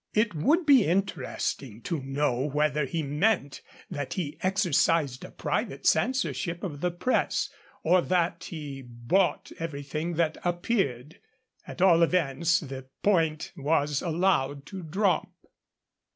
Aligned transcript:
It 0.15 0.33
would 0.33 0.65
be 0.65 0.83
interesting 0.83 1.83
to 1.83 2.01
know 2.01 2.49
whether 2.49 2.85
he 2.85 3.03
meant 3.03 3.61
that 3.91 4.13
he 4.15 4.35
exercised 4.41 5.23
a 5.23 5.29
private 5.29 5.85
censorship 5.85 6.63
of 6.63 6.81
the 6.81 6.89
press, 6.89 7.51
or 7.83 8.01
that 8.01 8.45
he 8.45 8.81
bought 8.81 9.51
everything 9.59 10.15
that 10.15 10.39
appeared. 10.43 11.19
At 11.67 11.83
all 11.83 12.01
events, 12.01 12.61
the 12.61 12.87
point 13.03 13.51
was 13.55 14.01
allowed 14.01 14.65
to 14.65 14.81
drop. 14.81 15.29